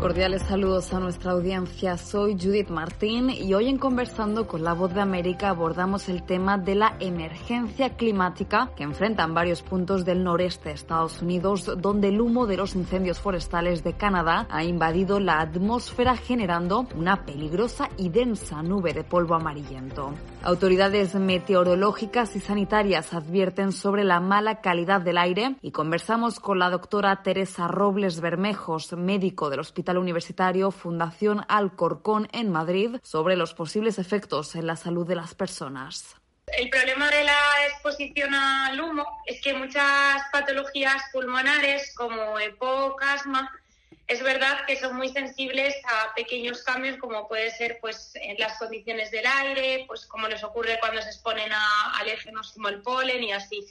[0.00, 1.98] Cordiales saludos a nuestra audiencia.
[1.98, 6.56] Soy Judith Martín y hoy en Conversando con la Voz de América abordamos el tema
[6.56, 12.18] de la emergencia climática que enfrentan varios puntos del noreste de Estados Unidos, donde el
[12.22, 18.08] humo de los incendios forestales de Canadá ha invadido la atmósfera generando una peligrosa y
[18.08, 20.14] densa nube de polvo amarillento.
[20.42, 26.70] Autoridades meteorológicas y sanitarias advierten sobre la mala calidad del aire y conversamos con la
[26.70, 33.98] doctora Teresa Robles Bermejos, médico del Hospital Universitario Fundación Alcorcón en Madrid sobre los posibles
[33.98, 36.16] efectos en la salud de las personas.
[36.56, 43.50] El problema de la exposición al humo es que muchas patologías pulmonares como EPOC, asma,
[44.10, 48.58] es verdad que son muy sensibles a pequeños cambios como puede ser pues en las
[48.58, 53.22] condiciones del aire, pues como les ocurre cuando se exponen a alérgenos como el polen
[53.22, 53.64] y así.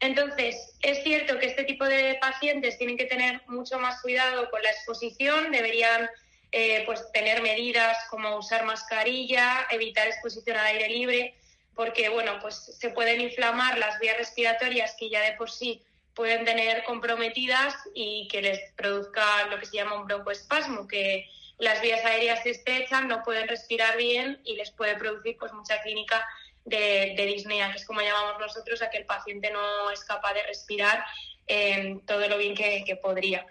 [0.00, 4.62] Entonces, es cierto que este tipo de pacientes tienen que tener mucho más cuidado con
[4.62, 6.08] la exposición, deberían
[6.52, 11.34] eh, pues, tener medidas como usar mascarilla, evitar exposición al aire libre,
[11.74, 15.82] porque bueno, pues se pueden inflamar las vías respiratorias que ya de por sí
[16.14, 21.80] pueden tener comprometidas y que les produzca lo que se llama un broncoespasmo, que las
[21.82, 26.26] vías aéreas se estrechan, no pueden respirar bien y les puede producir pues mucha clínica
[26.66, 30.42] de, disnea, que es como llamamos nosotros a que el paciente no es capaz de
[30.42, 31.04] respirar
[31.46, 33.46] eh, todo lo bien que, podría.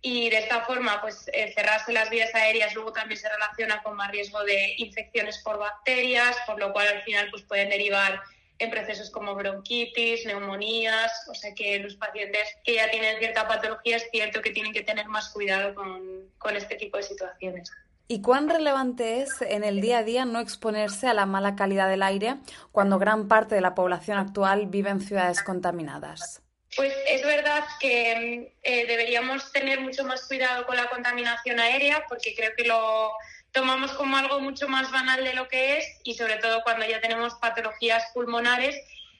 [0.00, 4.10] Y de esta forma, pues cerrarse las vías aéreas luego también se relaciona con más
[4.10, 8.20] riesgo de infecciones por bacterias, por lo cual al final pues pueden derivar
[8.58, 13.96] en procesos como bronquitis, neumonías, o sea que los pacientes que ya tienen cierta patología
[13.96, 17.72] es cierto que tienen que tener más cuidado con, con este tipo de situaciones.
[18.06, 21.88] ¿Y cuán relevante es en el día a día no exponerse a la mala calidad
[21.88, 22.36] del aire
[22.70, 26.42] cuando gran parte de la población actual vive en ciudades contaminadas?
[26.76, 32.34] Pues es verdad que eh, deberíamos tener mucho más cuidado con la contaminación aérea porque
[32.34, 33.12] creo que lo
[33.52, 37.00] tomamos como algo mucho más banal de lo que es y sobre todo cuando ya
[37.00, 38.76] tenemos patologías pulmonares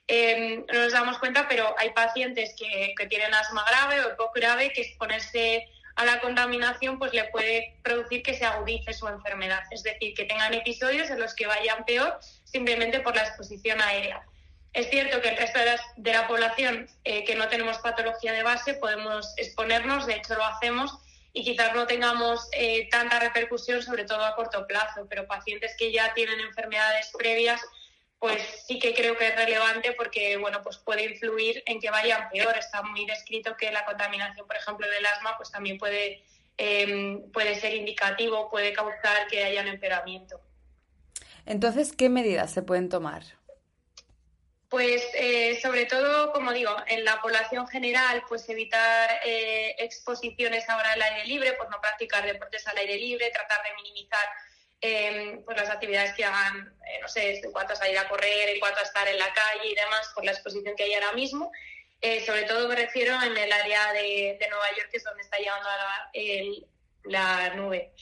[0.06, 4.32] eh, no nos damos cuenta, pero hay pacientes que, que tienen asma grave o poco
[4.34, 9.62] grave que exponerse a la contaminación pues le puede producir que se agudice su enfermedad,
[9.70, 14.24] es decir, que tengan episodios en los que vayan peor simplemente por la exposición aérea.
[14.72, 15.60] Es cierto que el resto
[15.96, 20.44] de la, población eh, que no tenemos patología de base podemos exponernos, de hecho lo
[20.44, 20.98] hacemos,
[21.32, 25.92] y quizás no tengamos eh, tanta repercusión, sobre todo a corto plazo, pero pacientes que
[25.92, 27.60] ya tienen enfermedades previas
[28.18, 32.28] pues sí que creo que es relevante porque bueno pues puede influir en que vayan
[32.30, 32.56] peor.
[32.56, 36.22] Está muy descrito que la contaminación, por ejemplo, del asma, pues también puede,
[36.56, 40.40] em, puede ser indicativo, puede causar que haya un empeoramiento.
[41.46, 43.22] Entonces, ¿qué medidas se pueden tomar?
[44.70, 50.92] Pues eh, sobre todo, como digo, en la población general, pues evitar eh, exposiciones ahora
[50.92, 54.26] al aire libre, pues no practicar deportes al aire libre, tratar de minimizar
[54.86, 58.48] Em, pues las actividades que hagan, eh, no sé, en cuanto a salir a correr,
[58.50, 61.12] en cuanto a estar en la calle y demás, por la exposición que hay ahora
[61.12, 61.50] mismo.
[62.00, 65.38] Eh, sobre todo me refiero en el área de, Nueva York, que es donde está
[65.38, 66.10] llegando la,
[67.04, 67.92] la nube.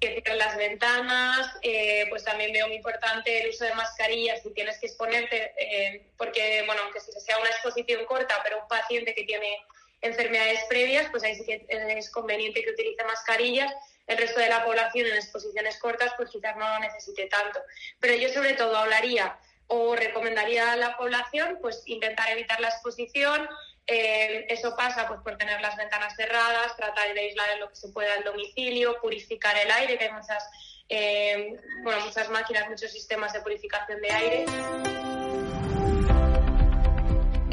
[0.00, 4.54] Que cierren las ventanas, eh, pues también veo muy importante el uso de mascarillas si
[4.54, 9.58] tienes que exponerte, porque, bueno, aunque sea una exposición corta, pero un paciente que tiene
[10.00, 13.72] enfermedades previas, pues ahí sí que es conveniente que utilice mascarillas
[14.08, 17.60] el resto de la población en exposiciones cortas, pues quizás no lo necesite tanto.
[18.00, 19.38] Pero yo sobre todo hablaría
[19.68, 23.48] o recomendaría a la población pues intentar evitar la exposición.
[23.86, 27.76] Eh, eso pasa pues por tener las ventanas cerradas, tratar de aislar en lo que
[27.76, 30.50] se pueda el domicilio, purificar el aire, que hay muchas,
[30.88, 35.17] eh, bueno, muchas máquinas, muchos sistemas de purificación de aire.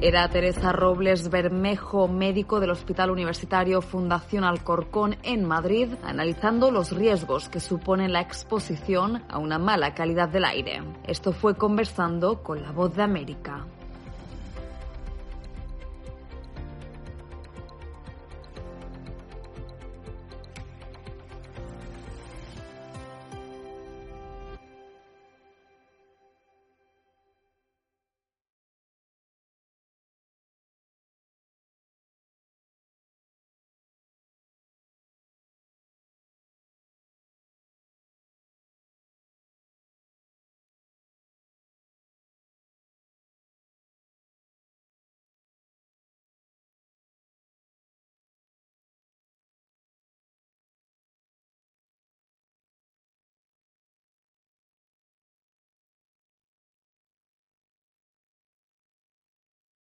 [0.07, 7.49] Era Teresa Robles Bermejo, médico del Hospital Universitario Fundación Alcorcón en Madrid, analizando los riesgos
[7.49, 10.83] que supone la exposición a una mala calidad del aire.
[11.07, 13.65] Esto fue conversando con la voz de América.